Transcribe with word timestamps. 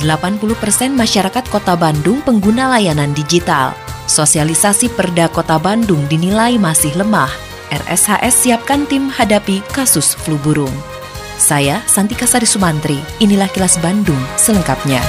80% 0.00 0.94
masyarakat 0.94 1.44
Kota 1.50 1.74
Bandung 1.74 2.22
pengguna 2.22 2.70
layanan 2.70 3.10
digital. 3.14 3.74
Sosialisasi 4.08 4.88
Perda 4.94 5.28
Kota 5.28 5.60
Bandung 5.60 6.06
dinilai 6.08 6.56
masih 6.56 6.94
lemah. 6.96 7.28
RSHS 7.68 8.48
siapkan 8.48 8.88
tim 8.88 9.12
hadapi 9.12 9.60
kasus 9.76 10.16
flu 10.16 10.40
burung. 10.40 10.72
Saya 11.36 11.84
Santika 11.84 12.26
Sari 12.26 12.48
Sumantri, 12.48 12.98
inilah 13.20 13.46
kilas 13.52 13.76
Bandung 13.78 14.18
selengkapnya. 14.40 15.04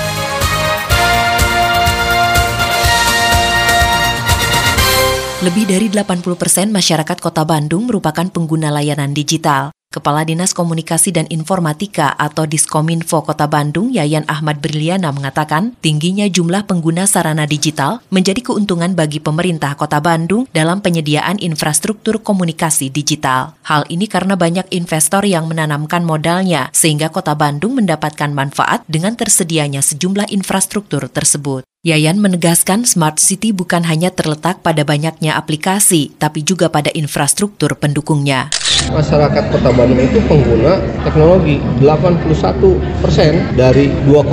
Lebih 5.40 5.72
dari 5.72 5.88
80% 5.88 6.68
masyarakat 6.68 7.18
Kota 7.24 7.48
Bandung 7.48 7.88
merupakan 7.88 8.28
pengguna 8.28 8.76
layanan 8.76 9.16
digital. 9.16 9.72
Kepala 9.90 10.22
Dinas 10.22 10.54
Komunikasi 10.54 11.10
dan 11.10 11.26
Informatika 11.34 12.14
atau 12.14 12.46
Diskominfo 12.46 13.26
Kota 13.26 13.50
Bandung, 13.50 13.90
Yayan 13.90 14.22
Ahmad 14.30 14.62
Briliana 14.62 15.10
mengatakan, 15.10 15.74
tingginya 15.82 16.30
jumlah 16.30 16.70
pengguna 16.70 17.10
sarana 17.10 17.50
digital 17.50 17.98
menjadi 18.14 18.38
keuntungan 18.46 18.94
bagi 18.94 19.18
pemerintah 19.18 19.74
Kota 19.74 19.98
Bandung 19.98 20.46
dalam 20.54 20.86
penyediaan 20.86 21.42
infrastruktur 21.42 22.22
komunikasi 22.22 22.94
digital. 22.94 23.58
Hal 23.66 23.90
ini 23.90 24.06
karena 24.06 24.38
banyak 24.38 24.70
investor 24.78 25.26
yang 25.26 25.50
menanamkan 25.50 26.06
modalnya, 26.06 26.70
sehingga 26.70 27.10
Kota 27.10 27.34
Bandung 27.34 27.74
mendapatkan 27.82 28.30
manfaat 28.30 28.86
dengan 28.86 29.18
tersedianya 29.18 29.82
sejumlah 29.82 30.30
infrastruktur 30.30 31.10
tersebut. 31.10 31.66
Yayan 31.80 32.20
menegaskan 32.20 32.84
Smart 32.84 33.24
City 33.24 33.56
bukan 33.56 33.88
hanya 33.88 34.12
terletak 34.12 34.60
pada 34.60 34.84
banyaknya 34.84 35.40
aplikasi, 35.40 36.12
tapi 36.20 36.44
juga 36.44 36.68
pada 36.68 36.92
infrastruktur 36.92 37.72
pendukungnya. 37.80 38.52
Masyarakat 38.92 39.48
Kota 39.48 39.72
Bandung 39.72 40.04
itu 40.04 40.20
pengguna 40.28 40.76
teknologi. 41.08 41.64
81 41.80 42.84
persen 43.00 43.56
dari 43.56 43.88
2,5 44.12 44.28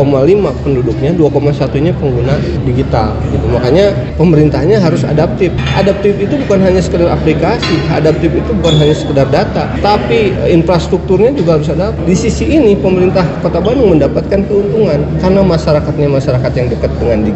penduduknya 0.67 1.15
2,1 1.15 1.87
nya 1.87 1.95
pengguna 1.95 2.35
digital 2.67 3.15
gitu. 3.31 3.47
Makanya 3.47 3.95
pemerintahnya 4.19 4.83
harus 4.83 5.07
adaptif. 5.07 5.55
Adaptif 5.79 6.19
itu 6.19 6.35
bukan 6.43 6.67
hanya 6.67 6.83
sekedar 6.83 7.15
aplikasi 7.15 7.79
adaptif 7.95 8.35
itu 8.35 8.51
bukan 8.59 8.75
hanya 8.83 8.95
sekedar 8.97 9.31
data 9.31 9.71
tapi 9.79 10.35
infrastrukturnya 10.51 11.31
juga 11.37 11.63
harus 11.63 11.71
ada 11.71 11.95
di 12.03 12.15
sisi 12.19 12.51
ini 12.51 12.75
pemerintah 12.75 13.23
Kota 13.39 13.63
Bandung 13.63 13.95
mendapatkan 13.95 14.43
keuntungan 14.51 14.99
karena 15.23 15.41
masyarakatnya 15.47 16.09
masyarakat 16.11 16.53
yang 16.59 16.67
dekat 16.75 16.91
dengan 16.99 17.19
digital 17.23 17.36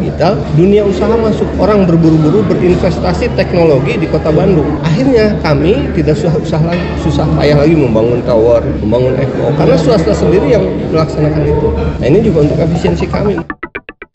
dunia 0.57 0.81
usaha 0.81 1.13
masuk 1.13 1.47
orang 1.61 1.85
berburu-buru 1.85 2.41
berinvestasi 2.49 3.29
teknologi 3.37 3.99
di 4.01 4.07
Kota 4.09 4.33
Bandung 4.33 4.81
akhirnya 4.81 5.37
kami 5.45 5.91
tidak 5.93 6.17
susah 6.17 6.33
usah 6.41 6.61
lagi 6.65 6.85
susah 7.03 7.25
payah 7.35 7.57
lagi 7.59 7.75
membangun 7.75 8.21
tower, 8.23 8.61
membangun 8.79 9.13
FO 9.17 9.45
karena 9.57 9.75
swasta 9.75 10.13
sendiri 10.13 10.53
yang 10.53 10.65
melaksanakan 10.93 11.43
itu. 11.43 11.67
Nah 11.73 12.07
ini 12.07 12.19
juga 12.23 12.47
untuk 12.47 12.57
efisiensi 12.61 13.05
kami. 13.09 13.41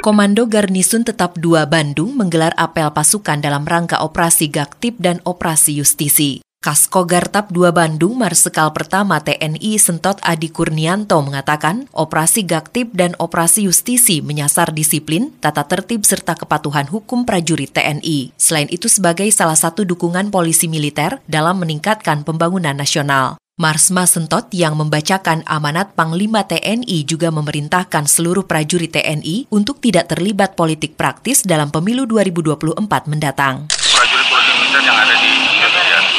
Komando 0.01 0.47
Garnisun 0.47 1.03
Tetap 1.03 1.35
2 1.35 1.67
Bandung 1.67 2.15
menggelar 2.15 2.55
apel 2.55 2.87
pasukan 2.95 3.43
dalam 3.43 3.67
rangka 3.67 3.99
operasi 4.07 4.47
Gaktip 4.47 5.03
dan 5.03 5.19
operasi 5.27 5.83
Justisi. 5.83 6.46
Kasko 6.67 7.07
Gartap 7.07 7.55
2 7.55 7.71
Bandung 7.71 8.19
Marsekal 8.19 8.75
Pertama 8.75 9.23
TNI 9.23 9.79
Sentot 9.79 10.19
Adi 10.19 10.51
Kurnianto 10.51 11.15
mengatakan, 11.23 11.87
operasi 11.95 12.43
Gaktip 12.43 12.91
dan 12.91 13.15
operasi 13.23 13.71
Justisi 13.71 14.19
menyasar 14.19 14.75
disiplin, 14.75 15.31
tata 15.39 15.63
tertib 15.63 16.03
serta 16.03 16.35
kepatuhan 16.35 16.91
hukum 16.91 17.23
prajurit 17.23 17.71
TNI. 17.71 18.35
Selain 18.35 18.67
itu 18.67 18.91
sebagai 18.91 19.31
salah 19.31 19.55
satu 19.55 19.87
dukungan 19.87 20.35
polisi 20.35 20.67
militer 20.67 21.23
dalam 21.31 21.63
meningkatkan 21.63 22.27
pembangunan 22.27 22.75
nasional. 22.75 23.39
Marsma 23.63 24.03
Sentot 24.03 24.51
yang 24.51 24.75
membacakan 24.75 25.47
amanat 25.47 25.95
Panglima 25.95 26.51
TNI 26.51 27.07
juga 27.07 27.31
memerintahkan 27.31 28.11
seluruh 28.11 28.43
prajurit 28.43 28.91
TNI 28.91 29.47
untuk 29.55 29.79
tidak 29.79 30.11
terlibat 30.11 30.59
politik 30.59 30.99
praktis 30.99 31.47
dalam 31.47 31.71
pemilu 31.71 32.11
2024 32.11 32.75
mendatang. 33.07 33.71
Prajurit-prajurit 33.71 34.59
militer 34.59 34.83
yang 34.83 34.99
ada 34.99 35.15
di 35.23 35.37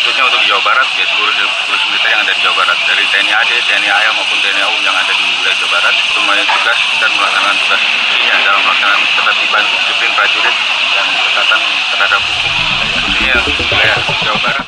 khususnya 0.08 0.76
ya 0.95 1.05
seluruh 1.11 1.33
seluruh 1.35 1.81
militer 1.91 2.09
yang 2.13 2.21
ada 2.23 2.31
di 2.31 2.41
Jawa 2.45 2.55
Barat 2.63 2.77
dari 2.87 3.03
TNI 3.11 3.33
AD, 3.35 3.51
TNI 3.67 3.89
AL 3.91 4.13
maupun 4.15 4.37
TNI 4.39 4.61
AU 4.63 4.77
yang 4.85 4.95
ada 4.95 5.11
di 5.11 5.25
wilayah 5.27 5.57
Jawa 5.59 5.71
Barat 5.75 5.95
semuanya 6.15 6.45
tugas 6.47 6.79
dan 7.03 7.09
melaksanakan 7.11 7.55
tugas 7.59 7.81
ini 8.15 8.25
dalam 8.47 8.61
melaksanakan 8.63 9.01
ketertiban 9.03 9.63
disiplin 9.67 10.11
prajurit 10.15 10.55
dan 10.95 11.05
ketatan 11.11 11.61
terhadap 11.91 12.21
hukum 12.23 12.53
khususnya 12.87 13.35
wilayah 13.75 13.97
Jawa 14.23 14.39
Barat. 14.39 14.65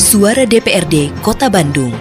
Suara 0.00 0.42
DPRD 0.48 1.12
Kota 1.22 1.46
Bandung 1.52 1.92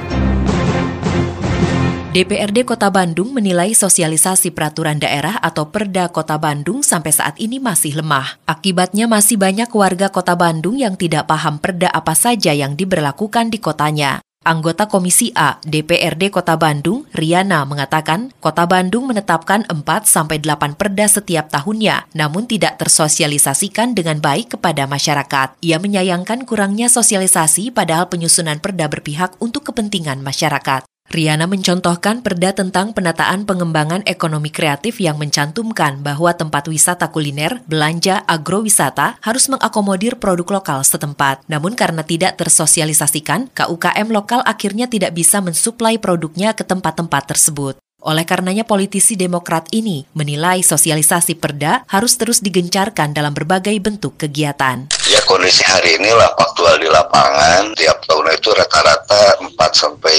DPRD 2.09 2.65
Kota 2.65 2.89
Bandung 2.89 3.37
menilai 3.37 3.77
sosialisasi 3.77 4.49
peraturan 4.49 4.97
daerah 4.97 5.37
atau 5.45 5.69
Perda 5.69 6.09
Kota 6.09 6.41
Bandung 6.41 6.81
sampai 6.81 7.13
saat 7.13 7.37
ini 7.37 7.61
masih 7.61 8.01
lemah. 8.01 8.41
Akibatnya 8.49 9.05
masih 9.05 9.37
banyak 9.37 9.69
warga 9.69 10.09
Kota 10.09 10.33
Bandung 10.33 10.73
yang 10.73 10.97
tidak 10.97 11.29
paham 11.29 11.61
perda 11.61 11.85
apa 11.93 12.17
saja 12.17 12.49
yang 12.49 12.73
diberlakukan 12.73 13.53
di 13.53 13.61
kotanya. 13.61 14.25
Anggota 14.41 14.89
Komisi 14.89 15.29
A 15.37 15.61
DPRD 15.61 16.33
Kota 16.33 16.57
Bandung, 16.57 17.05
Riana, 17.13 17.61
mengatakan 17.69 18.33
Kota 18.41 18.65
Bandung 18.65 19.05
menetapkan 19.05 19.69
4 19.69 19.85
sampai 20.09 20.41
8 20.41 20.81
perda 20.81 21.05
setiap 21.05 21.53
tahunnya, 21.53 22.09
namun 22.17 22.49
tidak 22.49 22.81
tersosialisasikan 22.81 23.93
dengan 23.93 24.17
baik 24.17 24.57
kepada 24.57 24.89
masyarakat. 24.89 25.61
Ia 25.61 25.77
menyayangkan 25.77 26.49
kurangnya 26.49 26.89
sosialisasi 26.89 27.69
padahal 27.69 28.09
penyusunan 28.09 28.57
perda 28.57 28.89
berpihak 28.89 29.37
untuk 29.37 29.69
kepentingan 29.69 30.25
masyarakat. 30.25 30.89
Riana 31.09 31.49
mencontohkan 31.49 32.21
perda 32.21 32.53
tentang 32.53 32.93
penataan 32.93 33.49
pengembangan 33.49 34.05
ekonomi 34.05 34.53
kreatif 34.53 35.01
yang 35.01 35.17
mencantumkan 35.17 36.05
bahwa 36.05 36.37
tempat 36.37 36.69
wisata 36.69 37.09
kuliner, 37.09 37.65
belanja, 37.65 38.21
agrowisata 38.29 39.17
harus 39.25 39.49
mengakomodir 39.49 40.21
produk 40.21 40.61
lokal 40.61 40.85
setempat. 40.85 41.41
Namun 41.49 41.73
karena 41.73 42.05
tidak 42.05 42.37
tersosialisasikan, 42.37 43.49
KUKM 43.57 44.07
lokal 44.13 44.45
akhirnya 44.45 44.85
tidak 44.85 45.17
bisa 45.17 45.41
mensuplai 45.41 45.97
produknya 45.97 46.53
ke 46.53 46.61
tempat-tempat 46.61 47.25
tersebut. 47.25 47.81
Oleh 48.05 48.23
karenanya 48.23 48.63
politisi 48.63 49.19
Demokrat 49.19 49.67
ini 49.75 50.07
menilai 50.15 50.63
sosialisasi 50.63 51.35
perda 51.35 51.83
harus 51.91 52.15
terus 52.15 52.39
digencarkan 52.39 53.11
dalam 53.11 53.35
berbagai 53.35 53.75
bentuk 53.81 54.15
kegiatan. 54.15 54.87
Ya 55.09 55.17
kondisi 55.25 55.65
hari 55.65 55.97
ini 55.97 56.13
lah 56.13 56.37
faktual 56.37 56.77
di 56.77 56.85
lapangan 56.85 57.73
tiap 57.73 57.97
tahun 58.05 58.29
itu 58.29 58.53
rata-rata 58.53 59.41
4 59.41 59.57
sampai 59.73 60.17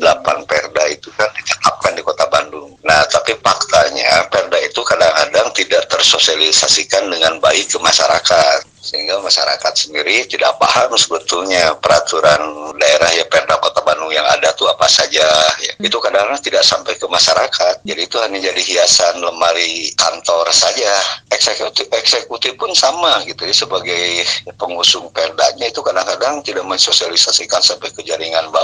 8 0.00 0.48
perda 0.48 0.88
itu 0.88 1.12
kan 1.12 1.28
ditetapkan 1.36 1.92
di 1.92 2.00
Kota 2.00 2.24
Bandung. 2.24 2.72
Nah, 2.80 3.04
tapi 3.12 3.36
faktanya 3.36 4.24
perda 4.32 4.56
itu 4.64 4.80
kadang-kadang 4.80 5.52
tidak 5.52 5.84
tersosialisasikan 5.92 7.12
dengan 7.12 7.36
baik 7.36 7.68
ke 7.68 7.76
masyarakat 7.84 8.64
sehingga 8.80 9.20
masyarakat 9.20 9.72
sendiri 9.76 10.24
tidak 10.24 10.56
paham 10.56 10.96
sebetulnya 10.96 11.76
peraturan 11.84 12.72
daerah 12.80 13.12
ya 13.12 13.28
Perda 13.28 13.60
Kota 13.60 13.84
Bandung 13.84 14.08
yang 14.08 14.24
ada 14.24 14.56
tuh 14.56 14.72
apa 14.72 14.88
saja 14.88 15.28
ya. 15.60 15.72
itu 15.76 16.00
kadang-kadang 16.00 16.40
tidak 16.40 16.64
sampai 16.64 16.96
ke 16.96 17.04
masyarakat 17.04 17.84
jadi 17.84 18.00
itu 18.00 18.16
hanya 18.24 18.40
jadi 18.40 18.62
hiasan 18.64 19.20
lemari 19.20 19.92
kantor 20.00 20.48
saja 20.48 20.88
eksekutif 21.28 21.92
eksekutif 21.92 22.56
pun 22.56 22.72
sama 22.72 23.20
gitu 23.28 23.44
ya 23.44 23.52
sebagai 23.52 24.24
pengusung 24.60 25.08
perdanya 25.14 25.72
itu 25.72 25.80
kadang-kadang 25.80 26.44
tidak 26.44 26.68
mensosialisasikan 26.68 27.64
sampai 27.64 27.88
ke 27.94 28.04
jaringan 28.04 28.52
bawah 28.52 28.59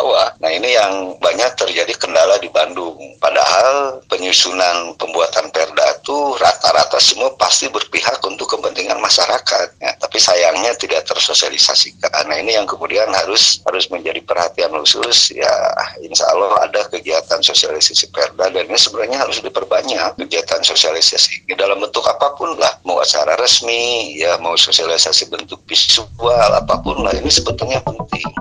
ini 0.56 0.72
yang 0.72 1.16
banyak 1.20 1.52
terjadi 1.56 1.92
kendala 2.00 2.40
di 2.40 2.48
Bandung 2.48 2.96
padahal 3.20 4.00
penyusunan 4.08 4.96
pembuatan 4.96 5.52
perda 5.52 5.86
itu 6.00 6.16
rata-rata 6.40 6.96
semua 7.00 7.32
pasti 7.36 7.68
berpihak 7.68 8.20
untuk 8.24 8.48
kepentingan 8.56 8.96
masyarakat 9.00 9.68
ya 9.80 9.92
tapi 10.00 10.18
sayangnya 10.20 10.72
tidak 10.76 11.04
tersosialisasikan. 11.08 12.28
Nah 12.28 12.36
ini 12.40 12.56
yang 12.56 12.68
kemudian 12.68 13.08
harus 13.12 13.60
harus 13.64 13.88
menjadi 13.92 14.20
perhatian 14.24 14.72
khusus 14.82 15.34
ya 15.34 15.52
insya 16.00 16.24
Allah 16.32 16.68
ada 16.68 16.82
kegiatan 16.88 17.40
sosialisasi 17.40 18.12
perda 18.12 18.52
dan 18.52 18.64
ini 18.68 18.78
sebenarnya 18.78 19.18
harus 19.24 19.40
diperbanyak 19.40 20.16
kegiatan 20.20 20.60
sosialisasi 20.62 21.48
dalam 21.56 21.80
bentuk 21.80 22.04
apa 22.04 22.36
pun 22.36 22.52
lah 22.60 22.76
mau 22.84 23.00
acara 23.00 23.34
resmi 23.40 24.16
ya 24.20 24.36
mau 24.38 24.54
sosialisasi 24.54 25.32
bentuk 25.32 25.60
visual 25.64 26.50
apa 26.52 26.78
pun 26.84 27.00
lah 27.00 27.12
ini 27.16 27.28
sebetulnya 27.32 27.80
penting. 27.82 28.35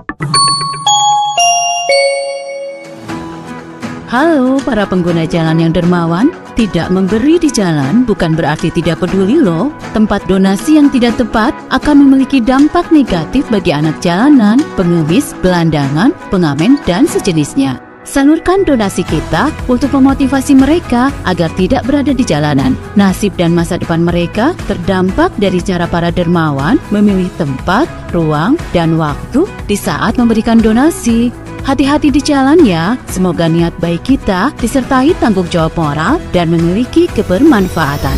Halo 4.06 4.62
para 4.62 4.86
pengguna 4.86 5.26
jalan 5.26 5.58
yang 5.58 5.74
dermawan, 5.74 6.30
tidak 6.54 6.94
memberi 6.94 7.42
di 7.42 7.50
jalan 7.50 8.06
bukan 8.06 8.38
berarti 8.38 8.70
tidak 8.70 9.02
peduli 9.02 9.42
loh. 9.42 9.74
Tempat 9.98 10.30
donasi 10.30 10.78
yang 10.78 10.94
tidak 10.94 11.18
tepat 11.18 11.50
akan 11.74 12.06
memiliki 12.06 12.38
dampak 12.38 12.86
negatif 12.94 13.42
bagi 13.50 13.74
anak 13.74 13.98
jalanan, 13.98 14.62
pengemis, 14.78 15.34
gelandangan, 15.42 16.14
pengamen, 16.30 16.78
dan 16.86 17.10
sejenisnya. 17.10 17.82
Salurkan 18.06 18.62
donasi 18.62 19.02
kita 19.02 19.50
untuk 19.66 19.90
memotivasi 19.90 20.54
mereka 20.54 21.10
agar 21.26 21.50
tidak 21.58 21.82
berada 21.82 22.14
di 22.14 22.22
jalanan. 22.22 22.78
Nasib 22.94 23.34
dan 23.34 23.58
masa 23.58 23.74
depan 23.74 24.06
mereka 24.06 24.54
terdampak 24.70 25.34
dari 25.42 25.58
cara 25.58 25.90
para 25.90 26.14
dermawan 26.14 26.78
memilih 26.94 27.26
tempat, 27.34 27.90
ruang, 28.14 28.54
dan 28.70 28.94
waktu 28.94 29.50
di 29.66 29.74
saat 29.74 30.14
memberikan 30.14 30.62
donasi. 30.62 31.34
Hati-hati 31.66 32.14
di 32.14 32.22
jalan 32.22 32.62
ya, 32.62 32.94
semoga 33.10 33.50
niat 33.50 33.74
baik 33.82 34.06
kita 34.06 34.54
disertai 34.54 35.18
tanggung 35.18 35.50
jawab 35.50 35.74
moral 35.74 36.22
dan 36.30 36.46
memiliki 36.46 37.10
kebermanfaatan. 37.10 38.14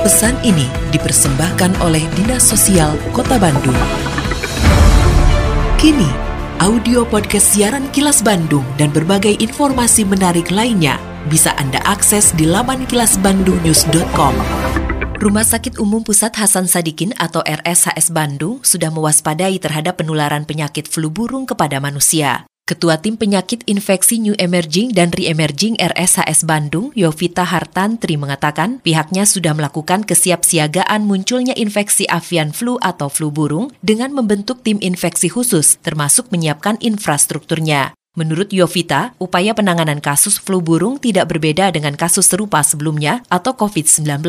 Pesan 0.00 0.32
ini 0.40 0.64
dipersembahkan 0.96 1.84
oleh 1.84 2.00
Dinas 2.16 2.48
Sosial 2.48 2.96
Kota 3.12 3.36
Bandung. 3.36 3.76
Kini, 5.76 6.08
audio 6.56 7.04
podcast 7.04 7.52
siaran 7.52 7.92
Kilas 7.92 8.24
Bandung 8.24 8.64
dan 8.80 8.88
berbagai 8.96 9.36
informasi 9.36 10.08
menarik 10.08 10.48
lainnya 10.48 10.96
bisa 11.28 11.52
Anda 11.60 11.84
akses 11.84 12.32
di 12.32 12.48
laman 12.48 12.88
kilasbandungnews.com. 12.88 14.34
Rumah 15.22 15.46
Sakit 15.46 15.78
Umum 15.78 16.02
Pusat 16.02 16.34
Hasan 16.34 16.66
Sadikin 16.66 17.14
atau 17.14 17.46
RSHS 17.46 18.10
Bandung 18.10 18.58
sudah 18.66 18.90
mewaspadai 18.90 19.54
terhadap 19.62 20.02
penularan 20.02 20.42
penyakit 20.42 20.90
flu 20.90 21.14
burung 21.14 21.46
kepada 21.46 21.78
manusia. 21.78 22.42
Ketua 22.66 22.98
Tim 22.98 23.14
Penyakit 23.14 23.62
Infeksi 23.70 24.18
New 24.18 24.34
Emerging 24.34 24.90
dan 24.90 25.14
Re-Emerging 25.14 25.78
RSHS 25.78 26.42
Bandung, 26.42 26.90
Yovita 26.98 27.46
Hartantri 27.46 28.18
mengatakan 28.18 28.82
pihaknya 28.82 29.22
sudah 29.22 29.54
melakukan 29.54 30.02
kesiapsiagaan 30.02 31.06
munculnya 31.06 31.54
infeksi 31.54 32.02
avian 32.10 32.50
flu 32.50 32.82
atau 32.82 33.06
flu 33.06 33.30
burung 33.30 33.70
dengan 33.78 34.10
membentuk 34.10 34.66
tim 34.66 34.82
infeksi 34.82 35.30
khusus, 35.30 35.78
termasuk 35.86 36.34
menyiapkan 36.34 36.82
infrastrukturnya. 36.82 37.94
Menurut 38.12 38.52
Yovita, 38.52 39.16
upaya 39.16 39.56
penanganan 39.56 39.96
kasus 39.96 40.36
flu 40.36 40.60
burung 40.60 41.00
tidak 41.00 41.32
berbeda 41.32 41.72
dengan 41.72 41.96
kasus 41.96 42.28
serupa 42.28 42.60
sebelumnya 42.60 43.24
atau 43.32 43.56
COVID-19. 43.56 44.20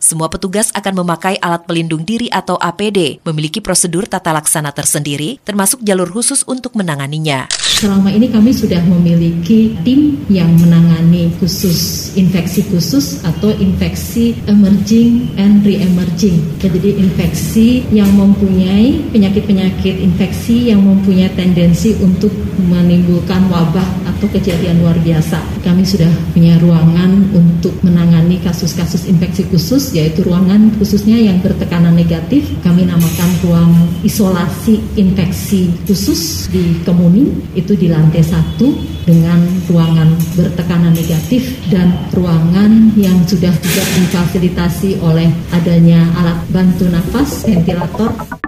Semua 0.00 0.32
petugas 0.32 0.72
akan 0.72 1.04
memakai 1.04 1.36
alat 1.44 1.68
pelindung 1.68 2.00
diri 2.00 2.32
atau 2.32 2.56
APD, 2.56 3.20
memiliki 3.28 3.60
prosedur 3.60 4.08
tata 4.08 4.32
laksana 4.32 4.72
tersendiri, 4.72 5.36
termasuk 5.44 5.84
jalur 5.84 6.08
khusus 6.08 6.48
untuk 6.48 6.80
menanganinya. 6.80 7.44
Selama 7.76 8.08
ini 8.08 8.32
kami 8.32 8.56
sudah 8.56 8.80
memiliki 8.88 9.76
tim 9.84 10.16
yang 10.32 10.48
menangani 10.56 11.28
khusus 11.36 12.16
infeksi 12.16 12.64
khusus 12.72 13.20
atau 13.20 13.52
infeksi 13.52 14.32
emerging 14.48 15.36
and 15.36 15.60
re-emerging. 15.60 16.40
Jadi 16.56 16.96
infeksi 16.96 17.84
yang 17.92 18.08
mempunyai 18.16 19.12
penyakit-penyakit 19.12 20.00
infeksi 20.00 20.72
yang 20.72 20.80
mempunyai 20.80 21.28
tendensi 21.36 21.92
untuk 22.00 22.32
menimbulkan 22.64 23.25
wabah 23.26 23.88
atau 24.14 24.26
kejadian 24.30 24.80
luar 24.80 24.96
biasa. 25.02 25.42
Kami 25.66 25.82
sudah 25.82 26.08
punya 26.30 26.56
ruangan 26.62 27.34
untuk 27.34 27.74
menangani 27.82 28.38
kasus-kasus 28.40 29.10
infeksi 29.10 29.44
khusus 29.50 29.92
yaitu 29.92 30.22
ruangan 30.22 30.70
khususnya 30.78 31.18
yang 31.18 31.42
bertekanan 31.42 31.92
negatif. 31.92 32.46
Kami 32.62 32.86
namakan 32.86 33.30
ruang 33.42 33.72
isolasi 34.06 34.78
infeksi 34.96 35.74
khusus 35.84 36.46
di 36.48 36.78
Kemuning 36.86 37.52
itu 37.58 37.74
di 37.74 37.90
lantai 37.90 38.22
satu 38.22 38.70
dengan 39.06 39.42
ruangan 39.70 40.14
bertekanan 40.34 40.94
negatif 40.94 41.58
dan 41.70 41.94
ruangan 42.14 42.94
yang 42.98 43.22
sudah 43.26 43.54
juga 43.58 43.82
difasilitasi 43.98 45.02
oleh 45.02 45.30
adanya 45.54 46.02
alat 46.18 46.38
bantu 46.50 46.86
nafas, 46.90 47.46
ventilator. 47.46 48.45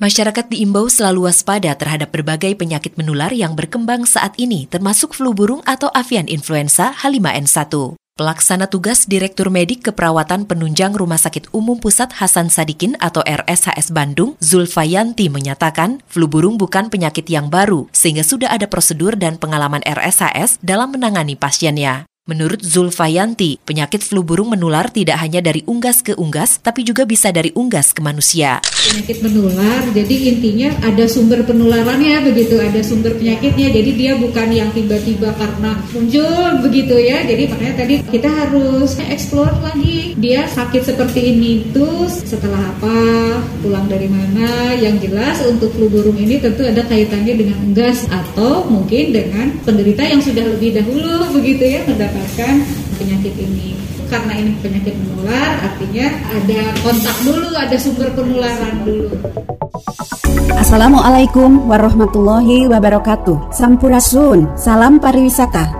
Masyarakat 0.00 0.48
diimbau 0.48 0.88
selalu 0.88 1.28
waspada 1.28 1.76
terhadap 1.76 2.08
berbagai 2.08 2.56
penyakit 2.56 2.96
menular 2.96 3.36
yang 3.36 3.52
berkembang 3.52 4.08
saat 4.08 4.32
ini, 4.40 4.64
termasuk 4.64 5.12
flu 5.12 5.36
burung 5.36 5.60
atau 5.68 5.92
avian 5.92 6.24
influenza 6.24 6.96
H5N1. 7.04 8.00
Pelaksana 8.16 8.64
tugas 8.64 9.04
Direktur 9.04 9.52
Medik 9.52 9.84
Keperawatan 9.84 10.48
Penunjang 10.48 10.96
Rumah 10.96 11.20
Sakit 11.20 11.52
Umum 11.52 11.76
Pusat 11.76 12.16
Hasan 12.16 12.48
Sadikin 12.48 12.96
atau 12.96 13.20
RSHS 13.28 13.92
Bandung, 13.92 14.40
Zulfayanti 14.40 15.28
menyatakan, 15.28 16.00
flu 16.08 16.24
burung 16.24 16.56
bukan 16.56 16.88
penyakit 16.88 17.28
yang 17.28 17.52
baru, 17.52 17.84
sehingga 17.92 18.24
sudah 18.24 18.56
ada 18.56 18.64
prosedur 18.72 19.20
dan 19.20 19.36
pengalaman 19.36 19.84
RSHS 19.84 20.64
dalam 20.64 20.96
menangani 20.96 21.36
pasiennya. 21.36 22.09
Menurut 22.28 22.60
Zulfayanti, 22.60 23.64
penyakit 23.64 24.04
flu 24.04 24.20
burung 24.20 24.52
menular 24.52 24.92
tidak 24.92 25.16
hanya 25.24 25.40
dari 25.40 25.64
unggas 25.64 26.04
ke 26.04 26.12
unggas, 26.20 26.60
tapi 26.60 26.84
juga 26.84 27.08
bisa 27.08 27.32
dari 27.32 27.48
unggas 27.56 27.96
ke 27.96 28.04
manusia. 28.04 28.60
Penyakit 28.60 29.24
menular, 29.24 29.88
jadi 29.96 30.16
intinya 30.28 30.68
ada 30.84 31.08
sumber 31.08 31.40
penularannya 31.48 32.20
begitu, 32.28 32.60
ada 32.60 32.84
sumber 32.84 33.16
penyakitnya. 33.16 33.72
Jadi 33.72 33.90
dia 33.96 34.12
bukan 34.20 34.52
yang 34.52 34.68
tiba-tiba 34.76 35.32
karena 35.32 35.80
muncul 35.96 36.60
begitu 36.60 37.00
ya. 37.00 37.24
Jadi 37.24 37.56
makanya 37.56 37.74
tadi 37.88 37.94
kita 38.12 38.28
harus 38.28 39.00
explore 39.08 39.56
lagi. 39.64 40.12
Dia 40.20 40.44
sakit 40.44 40.92
seperti 40.92 41.24
ini 41.24 41.72
tuh 41.72 42.04
setelah 42.04 42.60
apa, 42.60 43.00
pulang 43.64 43.88
dari 43.88 44.12
mana. 44.12 44.76
Yang 44.76 45.08
jelas 45.08 45.40
untuk 45.48 45.72
flu 45.72 45.88
burung 45.88 46.20
ini 46.20 46.36
tentu 46.36 46.68
ada 46.68 46.84
kaitannya 46.84 47.32
dengan 47.32 47.56
unggas 47.64 48.04
atau 48.12 48.68
mungkin 48.68 49.08
dengan 49.08 49.56
penderita 49.64 50.04
yang 50.04 50.20
sudah 50.20 50.44
lebih 50.44 50.76
dahulu 50.76 51.32
begitu 51.32 51.64
ya 51.64 51.80
mendapatkan 52.10 52.54
penyakit 52.98 53.34
ini. 53.38 53.78
Karena 54.10 54.34
ini 54.34 54.58
penyakit 54.58 54.94
menular, 54.98 55.50
artinya 55.62 56.06
ada 56.34 56.60
kontak 56.82 57.16
dulu, 57.22 57.48
ada 57.54 57.76
sumber 57.78 58.10
penularan 58.10 58.82
dulu. 58.82 59.08
Assalamualaikum 60.58 61.70
warahmatullahi 61.70 62.66
wabarakatuh. 62.66 63.54
Sampurasun, 63.54 64.50
salam 64.58 64.98
pariwisata. 64.98 65.79